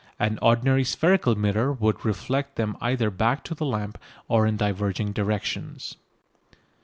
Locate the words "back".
3.11-3.43